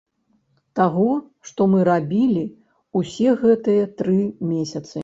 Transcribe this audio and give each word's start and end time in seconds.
Таго, 0.79 1.05
што 1.49 1.61
мы 1.75 1.83
рабілі 1.91 2.47
ўсе 3.03 3.39
гэтыя 3.45 3.89
тры 4.03 4.19
месяцы. 4.53 4.97